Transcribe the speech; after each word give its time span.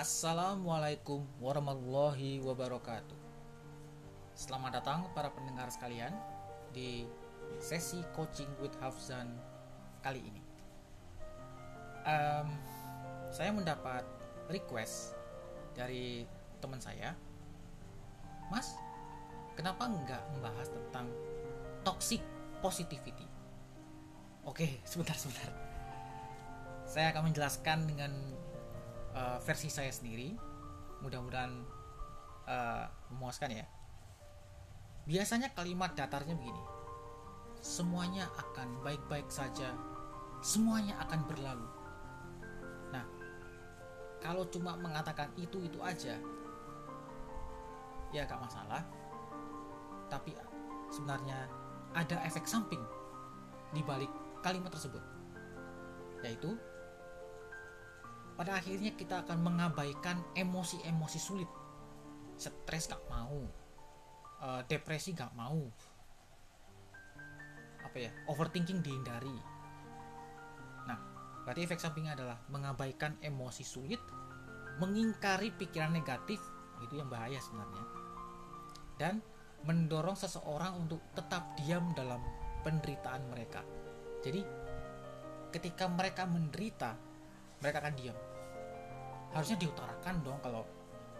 Assalamualaikum 0.00 1.28
warahmatullahi 1.44 2.40
wabarakatuh. 2.40 3.20
Selamat 4.32 4.80
datang 4.80 5.04
para 5.12 5.28
pendengar 5.28 5.68
sekalian 5.68 6.16
di 6.72 7.04
sesi 7.60 8.00
coaching 8.16 8.48
with 8.64 8.72
Hafzan 8.80 9.28
kali 10.00 10.24
ini. 10.24 10.40
Um, 12.08 12.48
saya 13.28 13.52
mendapat 13.52 14.00
request 14.48 15.20
dari 15.76 16.24
teman 16.64 16.80
saya, 16.80 17.12
Mas, 18.48 18.72
kenapa 19.52 19.84
nggak 19.84 20.22
membahas 20.32 20.72
tentang 20.72 21.12
toxic 21.84 22.24
positivity? 22.64 23.28
Oke, 24.48 24.80
sebentar 24.88 25.20
sebentar. 25.20 25.52
Saya 26.88 27.12
akan 27.12 27.28
menjelaskan 27.28 27.84
dengan 27.84 28.16
uh, 29.14 29.38
versi 29.42 29.68
saya 29.70 29.90
sendiri. 29.90 30.34
Mudah-mudahan 31.00 31.52
uh, 32.44 32.84
memuaskan 33.14 33.56
ya. 33.56 33.66
Biasanya 35.08 35.50
kalimat 35.56 35.96
datarnya 35.96 36.36
begini. 36.36 36.62
Semuanya 37.60 38.28
akan 38.36 38.84
baik-baik 38.84 39.28
saja. 39.32 39.72
Semuanya 40.40 40.96
akan 41.04 41.20
berlalu. 41.28 41.68
Nah, 42.92 43.04
kalau 44.20 44.48
cuma 44.48 44.76
mengatakan 44.76 45.28
itu-itu 45.36 45.80
aja, 45.80 46.16
ya 48.12 48.22
gak 48.24 48.40
masalah. 48.40 48.84
Tapi 50.08 50.36
sebenarnya 50.90 51.48
ada 51.92 52.16
efek 52.24 52.44
samping 52.48 52.80
di 53.72 53.82
balik 53.84 54.10
kalimat 54.40 54.72
tersebut. 54.72 55.02
Yaitu 56.24 56.56
pada 58.40 58.56
akhirnya 58.56 58.96
kita 58.96 59.20
akan 59.28 59.36
mengabaikan 59.44 60.16
emosi-emosi 60.32 61.20
sulit. 61.20 61.50
Stres 62.40 62.88
gak 62.88 63.04
mau, 63.12 63.44
uh, 64.40 64.64
depresi 64.64 65.12
gak 65.12 65.36
mau, 65.36 65.60
apa 67.84 67.96
ya, 68.00 68.08
overthinking 68.32 68.80
dihindari. 68.80 69.36
Nah, 70.88 70.96
berarti 71.44 71.68
efek 71.68 71.84
sampingnya 71.84 72.16
adalah 72.16 72.40
mengabaikan 72.48 73.20
emosi 73.20 73.60
sulit, 73.60 74.00
mengingkari 74.80 75.52
pikiran 75.60 75.92
negatif, 75.92 76.40
itu 76.80 76.96
yang 76.96 77.12
bahaya 77.12 77.36
sebenarnya. 77.44 77.84
Dan 78.96 79.20
mendorong 79.68 80.16
seseorang 80.16 80.80
untuk 80.80 81.12
tetap 81.12 81.60
diam 81.60 81.92
dalam 81.92 82.24
penderitaan 82.64 83.20
mereka. 83.28 83.60
Jadi, 84.24 84.40
ketika 85.52 85.92
mereka 85.92 86.24
menderita, 86.24 86.96
mereka 87.60 87.84
akan 87.84 87.96
diam 88.00 88.29
harusnya 89.30 89.58
diutarakan 89.62 90.14
dong 90.26 90.38
kalau 90.42 90.62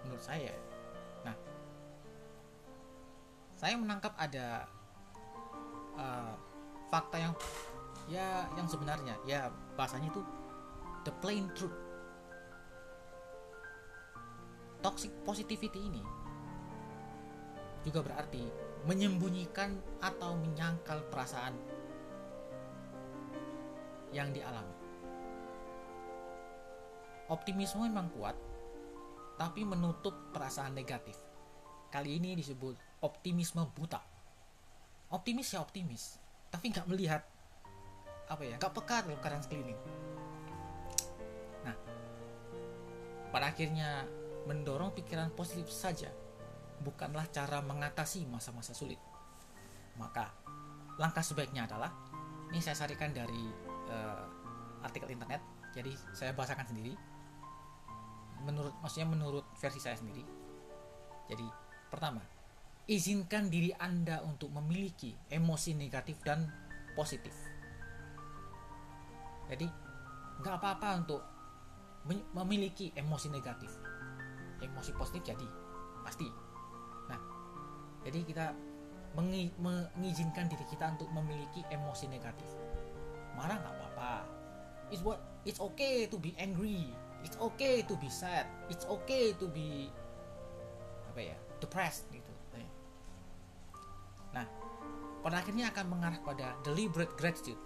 menurut 0.02 0.22
saya. 0.22 0.54
Nah 1.22 1.36
saya 3.54 3.74
menangkap 3.76 4.14
ada 4.18 4.66
uh, 5.94 6.34
fakta 6.90 7.16
yang 7.20 7.34
ya 8.10 8.48
yang 8.58 8.66
sebenarnya. 8.66 9.14
Ya 9.28 9.52
bahasanya 9.78 10.10
itu 10.10 10.22
the 11.06 11.12
plain 11.22 11.46
truth. 11.54 11.74
Toxic 14.80 15.12
positivity 15.28 15.76
ini 15.76 16.00
juga 17.84 18.00
berarti 18.04 18.44
menyembunyikan 18.88 19.76
atau 20.00 20.36
menyangkal 20.40 21.04
perasaan 21.12 21.52
yang 24.10 24.32
dialami 24.32 24.79
Optimisme 27.30 27.86
memang 27.86 28.10
kuat, 28.10 28.34
tapi 29.38 29.62
menutup 29.62 30.34
perasaan 30.34 30.74
negatif. 30.74 31.14
Kali 31.88 32.18
ini 32.18 32.34
disebut 32.34 32.74
optimisme 33.06 33.62
buta. 33.70 34.02
Optimis 35.14 35.54
ya 35.54 35.62
optimis, 35.62 36.18
tapi 36.50 36.74
nggak 36.74 36.86
melihat 36.90 37.22
apa 38.30 38.42
ya, 38.42 38.58
nggak 38.58 38.74
peka 38.74 39.06
terhadap 39.06 39.20
keadaan 39.22 39.42
sekeliling. 39.46 39.80
Nah, 41.66 41.76
pada 43.30 43.50
akhirnya 43.50 44.06
mendorong 44.46 44.90
pikiran 44.94 45.30
positif 45.34 45.70
saja 45.70 46.10
bukanlah 46.82 47.26
cara 47.30 47.62
mengatasi 47.62 48.26
masa-masa 48.26 48.74
sulit. 48.74 48.98
Maka 49.98 50.30
langkah 50.98 51.22
sebaiknya 51.22 51.66
adalah 51.66 51.94
ini 52.50 52.58
saya 52.58 52.74
sarikan 52.74 53.14
dari 53.14 53.50
uh, 53.90 54.26
artikel 54.82 55.10
internet, 55.10 55.42
jadi 55.74 55.94
saya 56.14 56.34
bahasakan 56.34 56.70
sendiri 56.70 56.94
menurut 58.50 58.74
maksudnya 58.82 59.08
menurut 59.08 59.46
versi 59.56 59.78
saya 59.78 59.96
sendiri. 59.96 60.26
Jadi 61.30 61.46
pertama 61.86 62.20
izinkan 62.90 63.46
diri 63.46 63.70
anda 63.78 64.18
untuk 64.26 64.50
memiliki 64.50 65.14
emosi 65.30 65.78
negatif 65.78 66.18
dan 66.26 66.50
positif. 66.98 67.30
Jadi 69.46 69.66
nggak 70.42 70.54
apa-apa 70.58 70.88
untuk 70.98 71.22
memiliki 72.34 72.90
emosi 72.98 73.30
negatif. 73.30 73.70
Emosi 74.58 74.90
positif 74.98 75.22
jadi 75.22 75.46
pasti. 76.02 76.26
Nah 77.06 77.20
jadi 78.02 78.26
kita 78.26 78.46
mengizinkan 79.14 80.50
diri 80.50 80.66
kita 80.66 80.90
untuk 80.98 81.10
memiliki 81.14 81.62
emosi 81.70 82.10
negatif. 82.10 82.50
Marah 83.38 83.58
nggak 83.58 83.74
apa-apa. 83.78 84.12
It's 84.90 85.06
what 85.06 85.22
it's 85.46 85.62
okay 85.62 86.10
to 86.10 86.18
be 86.18 86.34
angry 86.34 86.90
it's 87.26 87.36
okay 87.38 87.82
to 87.84 87.94
be 87.98 88.08
sad. 88.08 88.46
It's 88.72 88.86
okay 88.86 89.36
to 89.36 89.46
be 89.50 89.88
apa 91.10 91.34
ya 91.34 91.36
depressed 91.58 92.08
gitu. 92.12 92.30
Nah 94.30 94.46
pada 95.20 95.42
akhirnya 95.42 95.68
akan 95.74 95.86
mengarah 95.90 96.20
pada 96.22 96.56
deliberate 96.64 97.12
gratitude 97.18 97.58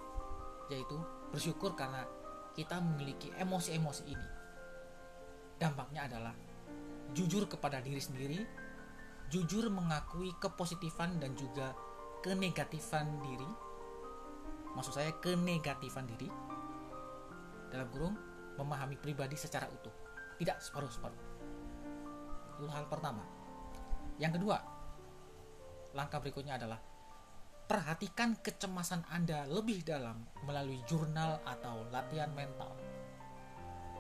yaitu 0.72 0.97
bersyukur 1.31 1.76
karena 1.76 2.09
kita 2.56 2.81
memiliki 2.81 3.31
emosi-emosi 3.37 4.04
ini. 4.09 4.28
Dampaknya 5.60 6.09
adalah 6.09 6.34
jujur 7.14 7.47
kepada 7.47 7.78
diri 7.78 8.00
sendiri 8.03 8.41
jujur 9.32 9.66
mengakui 9.72 10.31
kepositifan 10.38 11.19
dan 11.19 11.32
juga 11.34 11.72
kenegatifan 12.22 13.19
diri. 13.19 13.50
Maksud 14.78 14.94
saya 14.94 15.10
kenegatifan 15.19 16.06
diri. 16.06 16.28
Dalam 17.70 17.88
kurung 17.91 18.14
memahami 18.59 18.97
pribadi 18.98 19.34
secara 19.34 19.66
utuh, 19.70 19.92
tidak 20.38 20.62
separuh-separuh. 20.62 21.22
Itu 22.59 22.70
hal 22.70 22.87
pertama. 22.87 23.26
Yang 24.19 24.38
kedua, 24.38 24.59
langkah 25.94 26.22
berikutnya 26.22 26.59
adalah 26.59 26.78
perhatikan 27.64 28.37
kecemasan 28.44 29.03
Anda 29.09 29.48
lebih 29.48 29.82
dalam 29.82 30.20
melalui 30.44 30.78
jurnal 30.84 31.41
atau 31.43 31.88
latihan 31.88 32.31
mental. 32.37 32.76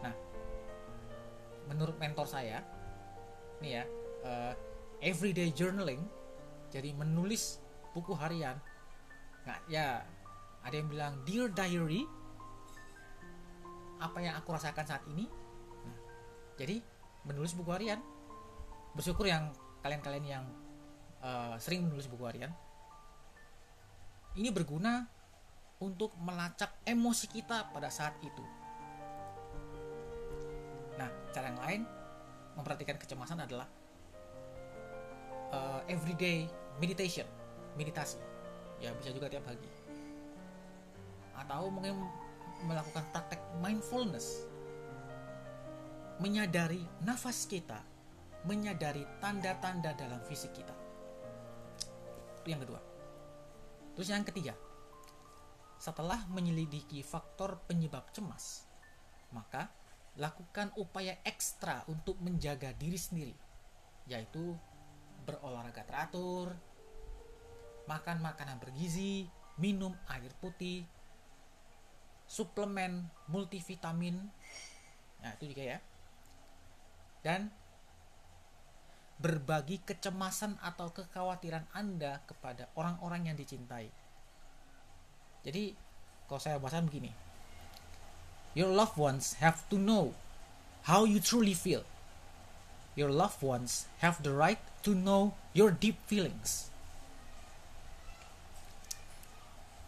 Nah, 0.04 0.14
menurut 1.66 1.96
mentor 1.96 2.28
saya, 2.28 2.60
ini 3.58 3.80
ya, 3.80 3.84
uh, 4.22 4.52
everyday 5.00 5.48
journaling, 5.50 6.04
jadi 6.68 6.92
menulis 6.92 7.58
buku 7.96 8.12
harian. 8.14 8.60
Nah, 9.48 9.58
ya, 9.66 10.04
ada 10.60 10.74
yang 10.74 10.88
bilang 10.92 11.14
dear 11.24 11.48
diary, 11.48 12.04
apa 14.04 14.20
yang 14.20 14.36
aku 14.36 14.52
rasakan 14.52 14.84
saat 14.84 15.00
ini. 15.08 15.24
Nah, 15.88 15.96
jadi 16.60 16.84
menulis 17.24 17.56
buku 17.56 17.72
harian. 17.72 18.04
Bersyukur 18.92 19.24
yang 19.24 19.48
kalian-kalian 19.80 20.24
yang 20.28 20.44
uh, 21.24 21.56
sering 21.56 21.88
menulis 21.88 22.04
buku 22.06 22.28
harian. 22.28 22.52
Ini 24.36 24.52
berguna 24.52 25.08
untuk 25.80 26.14
melacak 26.20 26.84
emosi 26.84 27.26
kita 27.32 27.72
pada 27.72 27.88
saat 27.88 28.14
itu. 28.22 28.44
Nah 30.94 31.10
cara 31.34 31.50
yang 31.50 31.60
lain 31.60 31.82
memperhatikan 32.54 32.96
kecemasan 32.98 33.42
adalah 33.42 33.66
uh, 35.50 35.80
everyday 35.90 36.46
meditation 36.78 37.26
meditasi. 37.74 38.18
Ya 38.78 38.94
bisa 38.94 39.10
juga 39.10 39.26
tiap 39.26 39.46
pagi. 39.46 39.70
Atau 41.34 41.70
mungkin 41.70 41.98
melakukan 42.64 43.04
praktek 43.12 43.40
mindfulness. 43.60 44.48
Menyadari 46.18 46.82
nafas 47.04 47.44
kita 47.44 47.80
menyadari 48.44 49.08
tanda-tanda 49.24 49.96
dalam 49.96 50.20
fisik 50.28 50.52
kita. 50.52 50.76
Itu 52.44 52.48
yang 52.52 52.60
kedua. 52.60 52.80
Terus 53.96 54.08
yang 54.12 54.24
ketiga. 54.26 54.52
Setelah 55.80 56.28
menyelidiki 56.28 57.00
faktor 57.00 57.60
penyebab 57.64 58.08
cemas 58.12 58.68
maka 59.34 59.66
lakukan 60.14 60.70
upaya 60.78 61.18
ekstra 61.26 61.82
untuk 61.90 62.14
menjaga 62.22 62.70
diri 62.78 62.94
sendiri 62.94 63.34
yaitu 64.06 64.54
berolahraga 65.26 65.82
teratur 65.82 66.54
makan 67.90 68.22
makanan 68.22 68.62
bergizi 68.62 69.26
minum 69.58 69.90
air 70.06 70.30
putih 70.38 70.86
suplemen 72.34 73.06
multivitamin 73.30 74.18
nah 75.22 75.30
itu 75.38 75.54
juga 75.54 75.62
ya 75.62 75.78
dan 77.22 77.54
berbagi 79.18 79.80
kecemasan 79.86 80.58
atau 80.60 80.90
kekhawatiran 80.90 81.64
Anda 81.72 82.20
kepada 82.28 82.68
orang-orang 82.74 83.32
yang 83.32 83.36
dicintai. 83.38 83.88
Jadi, 85.40 85.72
kalau 86.28 86.40
saya 86.40 86.60
bahasan 86.60 86.90
begini. 86.90 87.14
Your 88.54 88.70
loved 88.70 88.94
ones 88.94 89.40
have 89.42 89.66
to 89.72 89.80
know 89.80 90.14
how 90.86 91.02
you 91.02 91.18
truly 91.18 91.58
feel. 91.58 91.82
Your 92.94 93.10
loved 93.10 93.42
ones 93.42 93.90
have 93.98 94.22
the 94.22 94.30
right 94.30 94.62
to 94.86 94.94
know 94.94 95.34
your 95.50 95.74
deep 95.74 95.98
feelings. 96.06 96.70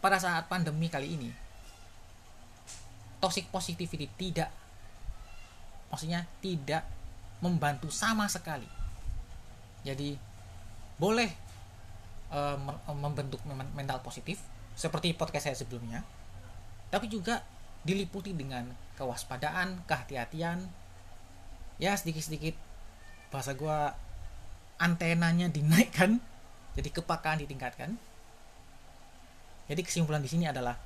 Pada 0.03 0.19
saat 0.19 0.51
pandemi 0.51 0.91
kali 0.91 1.15
ini, 1.15 1.31
toxic 3.17 3.49
positivity 3.49 4.09
tidak 4.17 4.53
maksudnya 5.87 6.27
tidak 6.43 6.83
membantu 7.39 7.87
sama 7.93 8.27
sekali. 8.27 8.67
Jadi 9.85 10.17
boleh 10.97 11.29
uh, 12.33 12.57
membentuk 12.91 13.39
mental 13.47 14.01
positif 14.01 14.41
seperti 14.77 15.13
podcast 15.13 15.49
saya 15.49 15.57
sebelumnya 15.57 16.01
tapi 16.87 17.11
juga 17.11 17.43
diliputi 17.83 18.31
dengan 18.31 18.67
kewaspadaan 18.95 19.83
kehati-hatian. 19.87 20.63
Ya 21.77 21.93
sedikit-sedikit 21.93 22.57
bahasa 23.29 23.53
gue 23.53 23.79
antenanya 24.81 25.51
dinaikkan 25.51 26.17
jadi 26.73 26.89
kepakaan 26.89 27.43
ditingkatkan. 27.43 27.99
Jadi 29.67 29.81
kesimpulan 29.83 30.23
di 30.23 30.31
sini 30.31 30.47
adalah 30.47 30.79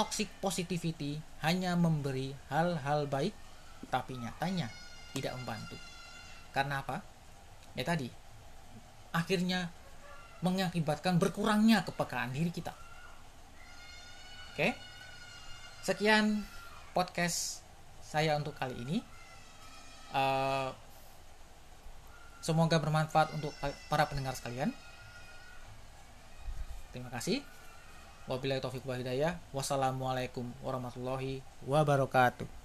toxic 0.00 0.32
positivity 0.40 1.20
hanya 1.44 1.76
memberi 1.76 2.32
hal-hal 2.48 3.04
baik 3.04 3.36
tapi 3.92 4.16
nyatanya 4.16 4.72
tidak 5.12 5.36
membantu. 5.36 5.76
Karena 6.56 6.80
apa? 6.80 7.04
Ya 7.76 7.84
tadi 7.84 8.08
akhirnya 9.12 9.68
mengakibatkan 10.40 11.20
berkurangnya 11.20 11.84
kepekaan 11.84 12.32
diri 12.32 12.48
kita. 12.48 12.72
Oke? 14.56 14.72
Sekian 15.84 16.48
podcast 16.96 17.60
saya 18.00 18.40
untuk 18.40 18.56
kali 18.56 18.80
ini. 18.80 19.04
Uh, 20.16 20.72
semoga 22.40 22.80
bermanfaat 22.80 23.36
untuk 23.36 23.52
para 23.92 24.08
pendengar 24.08 24.32
sekalian. 24.32 24.72
Terima 26.88 27.12
kasih 27.12 27.59
wabillahi 28.30 28.62
taufiq 28.62 28.86
wa 28.86 28.94
hidayah. 28.94 29.34
Wassalamualaikum 29.50 30.46
warahmatullahi 30.62 31.42
wabarakatuh 31.66 32.59